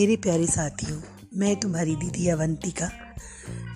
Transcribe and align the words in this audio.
मेरे 0.00 0.14
प्यारे 0.16 0.46
साथियों, 0.46 0.96
मैं 1.36 1.54
तुम्हारी 1.60 1.94
दीदी 1.96 2.28
अवंतिका। 2.28 2.88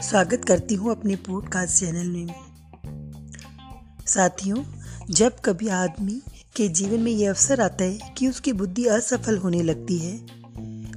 स्वागत 0.02 0.44
करती 0.44 0.74
हूँ 0.74 0.90
अपने 0.90 1.16
पॉडकास्ट 1.16 1.80
चैनल 1.80 2.06
में। 2.06 2.34
साथियों, 4.06 4.62
जब 5.10 5.40
कभी 5.44 5.68
आदमी 5.68 6.22
के 6.56 6.68
जीवन 6.68 7.00
में 7.00 7.10
यह 7.12 7.30
अवसर 7.30 7.60
आता 7.60 7.84
है 7.84 8.14
कि 8.18 8.28
उसकी 8.28 8.52
बुद्धि 8.52 8.86
असफल 8.86 9.38
होने 9.38 9.62
लगती 9.62 9.98
है, 9.98 10.16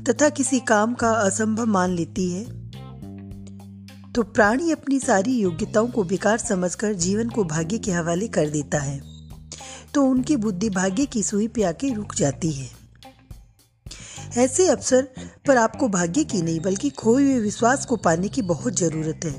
तथा 0.04 0.30
किसी 0.30 0.60
काम 0.60 0.94
का 0.94 1.12
असंभव 1.12 1.66
मान 1.66 1.90
लेती 1.90 2.30
है 2.32 2.44
तो 4.14 4.24
प्राणी 4.24 4.72
अपनी 4.72 5.00
सारी 5.00 5.38
योग्यताओं 5.40 5.88
को 5.88 6.04
बेकार 6.04 6.38
समझकर 6.38 6.94
जीवन 6.94 7.30
को 7.30 7.44
भाग्य 7.44 7.78
के 7.78 7.92
हवाले 7.92 8.28
कर 8.28 8.50
देता 8.50 8.80
है 8.80 9.02
तो 9.94 10.06
उनकी 10.06 10.36
बुद्धि 10.38 10.70
भाग्य 10.70 11.06
की 11.06 11.24
सुई 11.24 11.48
पे 11.48 11.64
आके 11.64 11.94
रुक 11.94 12.16
जाती 12.16 12.52
है। 12.52 12.77
ऐसे 14.38 14.68
अवसर 14.68 15.08
पर 15.48 15.58
आपको 15.58 15.88
भाग्य 15.88 16.24
की 16.24 16.42
नहीं, 16.42 16.60
बल्कि 16.60 16.90
खोए 16.90 17.24
हुए 17.24 17.40
विश्वास 17.40 17.86
को 17.86 17.96
पाने 17.96 18.28
की 18.28 18.42
बहुत 18.42 18.74
ज़रूरत 18.74 19.26
है। 19.26 19.34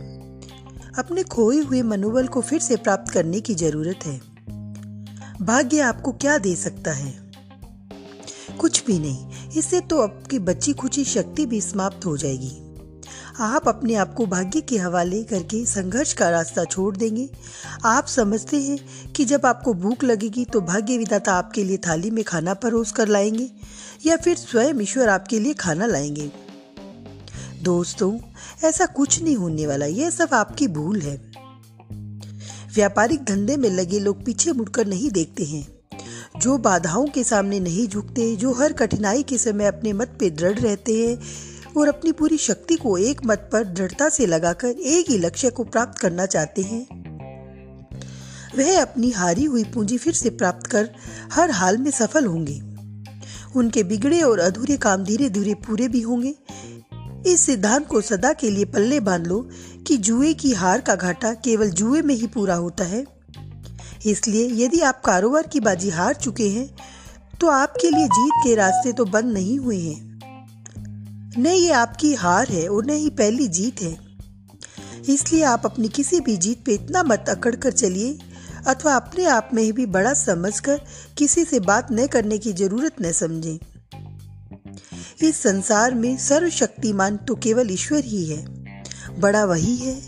अपने 0.98 1.23
खोए 1.23 1.59
हुए 1.59 1.83
मनोबल 1.83 2.27
को 2.27 2.41
फिर 2.41 2.61
से 2.61 2.77
प्राप्त 2.77 3.12
करने 3.12 3.41
की 3.41 3.55
ज़रूरत 3.55 4.07
है। 4.07 4.21
भाग्य 5.43 5.80
आपको 5.80 6.12
क्या 6.12 6.38
दे 6.38 6.57
सकता 6.57 6.93
है? 6.93 7.15
कुछ 8.61 8.84
भी 8.87 8.98
नहीं, 8.98 9.51
इससे 9.57 9.80
तो 9.80 10.01
आपकी 10.01 10.38
बच्ची 10.38 10.73
खुची 10.73 11.05
शक्ति 11.05 11.46
भी 11.46 11.60
समाप्त 11.60 12.07
हो 12.07 12.16
जाएगी। 12.16 12.67
आप 13.41 13.69
अपने 13.69 13.95
आप 13.95 14.15
को 14.15 14.27
भाग्य 14.27 14.60
के 14.60 14.78
हवाले 14.78 15.23
करके 15.24 15.65
संघर्ष 15.66 16.12
का 16.12 16.29
रास्ता 16.30 16.65
छोड़ 16.65 16.96
देंगे। 16.96 17.29
आप 17.84 18.06
समझते 18.06 18.56
हैं 18.56 19.12
कि 19.12 19.24
जब 19.24 19.46
आपको 19.46 19.74
भूख 19.74 20.05
लगेगी 20.05 20.45
तो 20.45 20.60
भाग्य 20.60 20.96
विदाता 20.98 21.33
आपके 21.33 21.65
लिए 21.65 21.77
थाली 21.77 22.10
में 22.10 22.24
खाना 22.24 22.55
परोस 22.55 22.93
कर 22.93 23.09
लाएँगे, 23.09 23.51
या 24.07 24.16
फिर 24.16 24.37
स्वयं 24.37 24.80
ईश्वर 24.82 25.09
आपके 25.09 25.40
लिए 25.40 25.54
खाना 25.54 25.87
लाएँगे। 25.87 26.30
दोस्तों, 27.62 28.18
ऐसा 28.65 28.87
कुछ 28.87 29.23
नहीं 29.23 29.37
होने 29.37 29.66
वाला, 29.66 29.87
यह 29.87 30.10
सब 30.10 30.29
आपकी 30.32 30.68
भूल 30.68 31.01
है। 31.01 31.16
व्यापारिक 32.74 33.24
धंधे 33.24 33.57
में 33.57 33.71
लगे 33.71 33.99
लोग 33.99 34.24
पीछे 34.24 34.52
मुड़कर 34.52 34.87
नहीं 34.87 35.10
देखते 35.10 35.45
हैं। 35.45 35.66
जो 36.38 36.59
बाधाओं 36.59 37.07
के 37.07 37.24
सामने 37.24 37.60
नहीं 37.60 37.88
झुकते, 37.88 38.37
जो 38.37 38.52
हर 38.52 38.73
कठिनाई 38.73 39.23
के 39.23 39.38
समय 39.38 39.66
अपने 39.66 39.93
मत 39.93 40.16
पे 40.21 40.30
दृढ़ 40.30 40.59
रहते 40.59 41.07
हैं 41.07 41.21
और 41.77 41.88
अपनी 41.88 42.13
पूरी 42.13 42.38
शक्ति 42.38 42.77
को 42.77 42.97
एक 42.99 43.21
मत 43.27 43.49
पर 43.52 43.65
दृढ़ता 43.65 44.09
से 44.09 44.27
लगाकर 44.27 44.69
एक 44.69 45.11
ही 45.11 45.19
लक्ष्य 45.19 45.51
को 45.51 45.65
प्राप्त 45.65 45.99
करना 45.99 46.27
चाहते 46.27 46.63
हैं। 46.63 46.87
वह 48.59 48.80
अपनी 48.83 49.11
हारी 49.11 49.45
हुई 49.45 49.65
पूंजी 49.65 49.99
फिर 49.99 50.13
से 50.13 50.30
प्राप्त 50.30 50.66
कर 50.66 50.91
हर 51.33 51.51
हाल 51.51 51.79
में 51.79 51.91
सफल 51.91 52.27
होंगे। 52.27 52.61
उनके 53.57 53.83
बिगड़े 53.83 54.23
और 54.23 54.39
अधूरे 54.39 54.77
काम 54.77 55.05
धीरे 55.05 55.29
धीरे 55.30 55.55
पूरे 55.66 55.89
भी 55.89 56.01
होंगे। 56.01 56.35
इस 57.27 57.41
सिद्धांत 57.41 57.87
को 57.87 58.01
सदा 58.01 58.33
के 58.33 58.51
लिए 58.51 58.65
पल्ले 58.65 59.01
बाँध 59.01 59.27
लो 59.27 59.49
कि 59.87 59.96
जुए 59.96 60.33
की 60.35 60.52
हार 60.52 60.80
का 60.80 60.95
घाटा 60.95 61.33
केवल 61.35 61.71
जुए 61.71 62.02
में 62.02 62.15
ही 62.15 62.27
पूरा 62.27 62.55
होता 62.55 62.85
है। 62.85 63.05
इसलिए 64.06 64.65
यदि 64.65 64.81
आप 64.81 65.00
कारोबार 65.05 65.47
की 65.47 65.61
बाजी 65.61 65.91
हार 65.91 66.15
चुके 66.15 66.49
हैं 66.49 66.69
तो 67.41 67.47
आपके 67.47 67.91
लिए 67.91 68.06
जीत 68.06 68.33
के 68.44 68.55
रास्ते 68.55 68.93
तो 68.93 69.05
बंद 69.05 69.33
नहीं 69.33 69.59
हुए 69.59 69.78
हैं। 69.78 70.07
न 71.38 71.47
ये 71.47 71.71
आपकी 71.71 72.15
हार 72.15 72.48
है 72.48 72.69
और 72.69 72.87
न 72.87 72.91
ही 72.91 73.10
पहली 73.10 73.48
जीत 73.48 73.82
है। 73.82 73.98
इसलिए 75.09 75.43
आप 75.43 75.62
अपनी 75.65 75.88
किसी 75.88 76.21
भी 76.21 76.37
जीत 76.37 76.65
पे 76.65 76.75
इतना 76.75 77.03
मत 77.03 77.25
अकड़ 77.28 77.56
कर 77.56 77.72
चलिए, 77.72 78.19
अथवा 78.66 78.94
अपने 78.94 79.25
आप 79.25 79.50
में 79.54 79.62
ही 79.62 79.72
भी 79.72 79.87
बड़ा 79.87 80.15
समझकर 80.15 80.81
किसी 81.19 81.44
से 81.44 81.60
बात 81.60 81.88
न 81.93 82.06
करने 82.06 82.38
की 82.38 82.53
ज़रूरत 82.53 82.93
न 83.03 83.12
समझें। 83.12 83.59
इस 85.22 85.37
संसार 85.43 85.94
में 85.94 86.16
सर्वशक्तिमान 86.16 87.16
तो 87.16 87.34
केवल 87.34 87.71
ईश्वर 87.71 88.05
ही 88.05 88.25
है। 88.27 88.47
बड़ा 89.21 89.45
वही 89.45 89.77
है। 89.77 90.03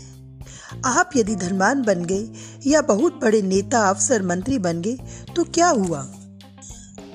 आप 0.85 1.09
यदि 1.15 1.35
धनवान 1.35 1.81
बन 1.81 2.05
गए 2.05 2.29
या 2.67 2.81
बहुत 2.81 3.13
बड़े 3.13 3.41
नेता, 3.41 3.89
अफसर, 3.89 4.21
मंत्री 4.21 4.59
बन 4.59 4.81
गए 4.81 4.97
तो 5.35 5.43
क्या 5.43 5.67
हुआ? 5.67 5.99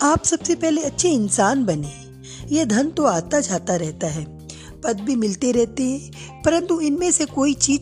आप 0.02 0.24
सबसे 0.24 0.54
पहले 0.54 0.82
अच्छे 0.82 1.08
इंसान 1.08 1.64
बने। 1.64 2.05
ये 2.46 2.64
धन 2.64 2.90
तो 2.90 3.04
आता 3.04 3.40
जाता 3.40 3.76
रहता 3.76 4.06
है। 4.06 4.24
पद 4.84 5.00
भी 5.00 5.16
मिलते 5.16 5.52
रहते 5.52 5.82
हैं, 5.82 6.42
परंतु 6.42 6.80
इनमें 6.80 7.10
से 7.10 7.24
कोई 7.24 7.54
चीज़ 7.54 7.80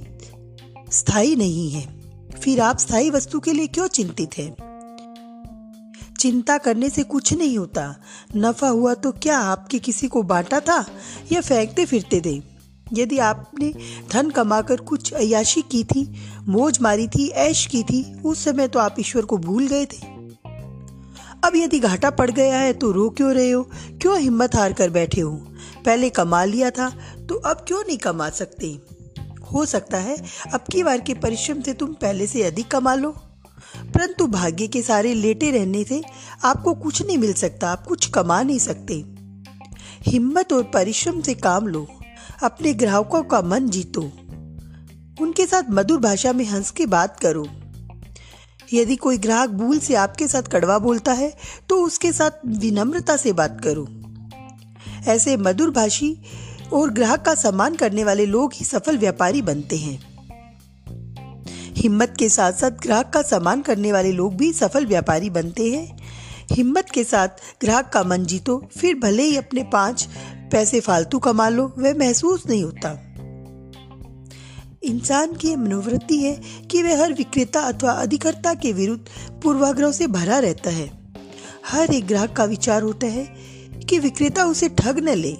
स्थायी 0.91 1.37
नहीं 1.37 1.71
है। 1.71 2.01
फिर 2.43 2.61
आप 2.61 2.79
स्थायी 2.79 3.11
वस्तु 3.11 3.41
के 3.41 3.53
लिए 3.53 3.67
क्यों 3.67 3.87
चिंतित 3.87 4.39
हैं? 4.39 4.57
चिंता 6.21 6.59
करने 6.59 6.89
से 6.89 7.03
कुछ 7.03 7.35
नहीं 7.35 7.59
होता। 7.59 7.97
नफा 8.37 8.69
हुआ 8.69 8.95
तो 8.95 9.13
क्या 9.13 9.39
आपके 9.39 9.79
किसी 9.79 10.09
को 10.09 10.23
बांटा 10.23 10.61
था? 10.61 10.87
या 11.33 11.41
फेंकते 11.41 11.85
फिरते 11.85 12.23
थे? 12.27 12.43
यदि 12.93 13.19
आपने 13.19 13.75
धन 14.13 14.31
कमाकर 14.31 14.77
कुछ 14.77 15.13
अयाशी 15.13 15.63
की 15.63 15.85
थी, 15.85 16.15
मौज 16.49 16.79
मारी 16.81 17.09
थी, 17.09 17.29
ऐश 17.29 17.67
की 17.67 17.83
थी, 17.83 18.23
उस 18.23 18.45
समय 18.45 18.69
तो 18.69 18.79
आप 18.79 18.97
ईश्वर 19.01 19.23
को 19.23 19.39
भूल 19.39 19.67
गए 19.67 19.85
थे। 19.85 20.14
अब 21.45 21.57
यदि 21.57 21.79
घाटा 21.79 22.11
पड़ 22.11 22.31
गया 22.31 22.59
है 22.59 22.73
तो 22.73 22.91
रो 22.93 23.09
क्यों 23.11 23.33
रहे 23.33 23.51
हो? 23.51 23.63
क्यों 24.03 24.19
हिम्मत 24.19 24.55
हार 24.57 24.73
कर 24.73 24.91
बैठे 24.91 25.21
हो? 25.21 25.31
पहले 25.85 26.11
कमा 26.11 26.45
लिया 26.45 26.71
था 26.71 26.89
तो 27.29 27.35
अब 27.35 27.65
क्यों 27.69 27.83
नहीं 27.83 27.99
कमा 27.99 28.29
सकते? 28.31 28.79
हो 29.53 29.65
सकता 29.67 29.99
है 29.99 30.17
अब 30.55 30.65
की 30.73 30.83
बार 30.83 31.01
के 31.01 31.15
परिश्रम 31.15 31.61
से 31.61 31.73
तुम 31.73 31.93
पहले 31.93 32.27
से 32.27 32.43
अधिक 32.43 32.71
कमा 32.71 32.95
लो। 32.95 33.11
परंतु 33.95 34.27
भाग्य 34.27 34.67
के 34.67 34.83
सारे 34.83 35.15
लेटे 35.15 35.51
रहने 35.51 35.85
से 35.85 36.03
आपको 36.45 36.75
कुछ 36.75 37.03
नहीं 37.07 37.19
मिल 37.19 37.33
सकता, 37.33 37.71
आप 37.71 37.85
कुछ 37.87 38.07
कमा 38.07 38.43
नहीं 38.43 38.59
सकते। 38.59 38.95
हिम्मत 40.03 40.53
और 40.53 40.63
परिश्रम 40.63 41.21
से 41.21 41.35
काम 41.35 41.67
लो, 41.67 41.87
अपने 42.43 42.73
ग्राहकों 42.75 43.23
का 43.23 43.41
मन 43.43 43.69
जीतो। 43.69 44.03
उनके 45.21 45.47
साथ 45.47 45.63
मधुर 45.71 46.01
भाषा 46.01 46.33
में 46.33 46.45
हंस 46.45 46.71
के 46.71 46.87
बात 46.87 47.21
करो। 47.21 47.47
यदि 48.73 48.97
कोई 48.97 49.19
ग्राहक 49.19 49.51
भूल 49.51 49.79
से 49.79 49.95
आपके 49.95 50.29
साथ 50.29 50.43
कड़वा 50.43 50.79
बोलता 50.79 51.13
है 51.13 51.33
तो 51.69 51.83
उसके 51.83 52.13
साथ 52.13 52.47
विनम्रता 52.47 53.17
से 53.17 53.33
बात 53.33 53.61
करो। 53.65 53.87
ऐसे 55.09 55.37
मधुर 55.37 55.71
भाषी 55.71 56.17
और 56.73 56.91
ग्राहक 56.91 57.23
का 57.23 57.35
सम्मान 57.35 57.75
करने 57.75 58.05
वाले 58.05 58.27
लोग 58.27 58.53
ही 58.55 58.65
सफल 58.65 58.99
व्यापारी 58.99 59.43
बनते 59.43 59.77
हैं। 59.77 59.99
हिम्मत 61.77 62.15
के 62.19 62.29
साथ 62.29 62.53
साथ 62.53 62.71
ग्राहक 62.71 63.11
का 63.11 63.23
सम्मान 63.23 63.63
करने 63.63 63.93
वाले 63.93 64.13
लोग 64.13 64.37
भी 64.37 64.53
सफल 64.53 64.87
व्यापारी 64.87 65.31
बनते 65.31 65.71
हैं। 65.73 65.97
हिम्मत 66.53 66.91
के 66.91 67.05
साथ 67.05 67.29
ग्राहक 67.61 67.89
का 67.89 68.03
मन 68.03 68.25
जीतो, 68.25 68.57
फिर 68.79 68.95
भले 68.95 69.23
ही 69.23 69.37
अपने 69.37 69.63
पाँच 69.63 70.09
पैसे 70.53 70.81
फालतू 70.81 71.19
कमा 71.19 71.49
लो, 71.49 71.73
वह 71.79 71.95
महसूस 71.95 72.43
नहीं 72.49 72.63
होता। 72.65 73.14
इंसान 74.85 75.33
की 75.33 75.55
मनोवृत्ति 75.57 76.19
है 76.19 76.35
कि 76.71 76.83
वह 76.83 77.03
हर 77.03 77.13
विक्रेता 77.13 77.61
अथवा 77.61 77.93
अधिकर्ता 77.93 78.55
के 78.55 78.73
विरुद्ध 78.73 79.41
पूर्वाग्रह 79.43 79.93
से 79.93 80.07
भरा 80.07 80.39
रहता 80.39 80.71
है। 80.71 80.91
हर 81.69 81.93
एक 81.95 82.07
ग्राहक 82.07 82.33
का 82.33 82.45
विचार 82.45 82.83
होता 82.83 83.07
है 83.07 83.25
कि 83.89 83.99
विक्रेता 83.99 84.45
उसे 84.45 84.69
ठग 84.69 84.99
न 84.99 85.15
ले, 85.15 85.37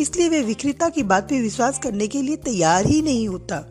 इसलिए 0.00 0.28
वह 0.28 0.42
विक्रेता 0.42 0.88
की 0.88 1.02
बात 1.02 1.24
पर 1.24 1.42
विश्वास 1.42 1.78
करने 1.78 2.06
के 2.06 2.22
लिए 2.22 2.36
तैयार 2.36 2.86
ही 2.86 3.00
नहीं 3.02 3.28
होता। 3.28 3.64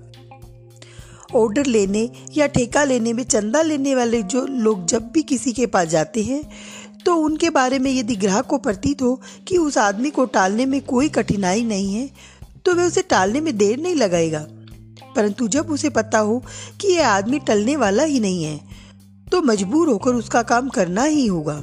ऑर्डर 1.36 1.66
लेने 1.66 2.10
या 2.38 2.48
ठेका 2.48 2.84
लेने 2.84 3.14
में 3.14 3.24
चंदा 3.24 3.62
लेने 3.62 3.96
वाले 3.96 4.22
जो 4.24 4.46
लोग 4.46 4.86
जब 4.86 5.10
भी 5.12 5.22
किसी 5.24 5.54
के 5.54 5.66
पास 5.66 5.88
जाते 5.88 6.24
हैं 6.24 6.42
तो 7.06 7.16
उनके 7.16 7.50
बारे 7.50 7.80
में 7.80 7.92
यदि 7.92 8.16
ग्राहक 8.16 8.46
को 8.46 8.58
प्रतीत 8.58 9.02
हो 9.02 9.22
कि 9.48 9.58
उस 9.58 9.78
आदमी 9.78 10.10
को 10.10 10.26
टालने 10.26 10.66
में 10.66 10.82
कोई 10.82 11.10
कठिनाई 11.10 11.64
नहीं 11.64 11.94
है 11.94 12.10
तो 12.66 12.76
वह 12.76 12.88
उसे 12.88 13.02
टालने 13.02 13.42
में 13.42 13.58
देर 13.58 13.80
नहीं 13.80 13.96
लगाएगा। 13.96 14.46
परंतु 15.16 15.48
जब 15.48 15.70
उसे 15.70 15.90
पता 15.90 16.20
हो 16.20 16.42
कि 16.82 16.88
यह 16.88 17.10
आदमी 17.10 17.40
टलने 17.40 17.76
वाला 17.76 18.04
ही 18.04 18.20
नहीं 18.20 18.44
है 18.44 18.60
तो 19.28 19.42
मजबूर 19.42 19.90
होकर 19.90 20.16
उसका 20.16 20.42
काम 20.44 20.70
करना 20.70 21.04
ही 21.04 21.26
होगा। 21.28 21.62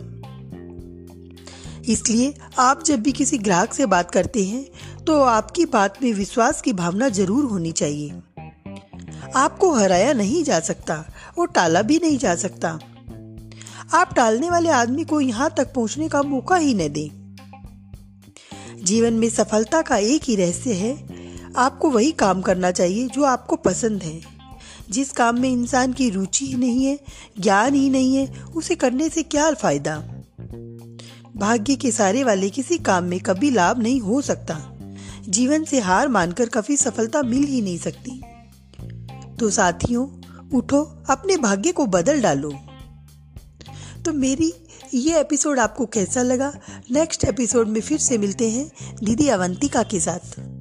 इसलिए 1.89 2.35
आप 2.59 2.83
जब 2.85 3.01
भी 3.03 3.13
किसी 3.13 3.39
ग्राहक 3.39 3.75
से 3.75 3.87
बात 3.87 4.11
करते 4.11 4.45
हैं 4.45 5.05
तो 5.05 5.21
आपकी 5.21 5.65
बात 5.67 6.03
में 6.03 6.13
विश्वास 6.13 6.61
की 6.63 6.73
भावना 6.73 7.09
ज़रूर 7.11 7.45
होनी 7.45 7.73
चाहिए। 7.73 8.11
आपको 9.37 9.73
हराया 9.73 10.13
नहीं 10.13 10.43
जा 10.45 10.61
सकता 10.61 11.05
और 11.39 11.49
टाला 11.49 11.83
भी 11.83 11.99
नहीं 11.99 12.19
जा 12.19 12.35
सकता। 12.35 12.79
आप 13.95 14.13
टालने 14.17 14.51
वाले 14.51 14.71
आदमी 14.71 15.05
को 15.05 15.21
यहाँ 15.21 15.51
तक 15.57 15.73
पहुँचने 15.75 16.09
का 16.09 16.23
मौका 16.23 16.57
ही 16.57 16.75
न 16.75 16.89
दें। 16.89 17.09
जीवन 18.85 19.15
में 19.15 19.29
सफलता 19.31 19.83
का 19.83 19.97
एक 19.97 20.23
ही 20.25 20.37
रहस्य 20.37 20.73
है 20.75 20.95
आपको 21.57 21.91
वही 21.91 22.13
काम 22.13 22.43
करना 22.43 22.71
चाहिए 22.71 23.09
जो 23.09 23.23
आपको 23.23 23.57
पसंद 23.57 24.03
है। 24.03 24.21
जिस 24.91 25.13
काम 25.13 25.41
में 25.41 25.51
इंसान 25.51 25.93
की 25.93 26.11
रुचि 26.11 26.47
ही 26.47 26.55
नहीं 26.55 26.85
है, 26.85 26.99
ज्ञान 27.41 27.75
ही 27.75 27.91
नहीं 27.91 28.17
है, 28.17 28.45
उसे 28.57 28.75
करने 28.75 29.09
से 29.09 29.23
क्या 29.23 29.53
फ़ायदा? 29.53 29.97
भाग्य 31.37 31.77
के 31.77 31.91
सारे 31.91 32.25
वाले 32.25 32.51
किसी 32.51 32.79
काम 32.79 33.05
में 33.05 33.21
कभी 33.21 33.51
लाभ 33.51 33.79
नहीं 33.79 34.01
हो 34.01 34.21
सकता। 34.21 34.73
जीवन 35.29 35.65
से 35.65 35.81
हार 35.81 36.09
मानकर 36.09 36.49
कभी 36.49 36.77
सफलता 36.77 37.23
मिल 37.23 37.43
ही 37.43 37.63
नहीं 37.63 37.79
सकती। 37.79 38.23
तो 39.37 39.51
साथियों, 39.51 40.09
उठो, 40.55 41.05
अपने 41.11 41.37
भाग्य 41.37 41.73
को 41.73 41.87
बदल 41.87 42.21
डालो। 42.21 42.55
तो 44.05 44.13
मेरी 44.13 44.53
ये 44.95 45.21
एपिसोड 45.21 45.59
आपको 45.59 45.87
कैसा 45.87 46.23
लगा? 46.23 46.53
नेक्स्ट 46.91 47.25
एपिसोड 47.25 47.69
में 47.69 47.81
फिर 47.81 47.99
से 47.99 48.19
मिलते 48.19 48.51
हैं 48.51 48.71
दीदी 49.03 49.29
अवंतिका 49.29 49.83
के 49.83 50.01
साथ। 50.01 50.52